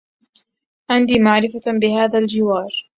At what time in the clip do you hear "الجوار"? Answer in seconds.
2.19-2.71